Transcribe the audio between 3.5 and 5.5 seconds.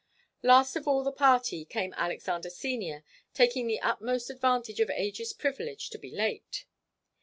the utmost advantage of age's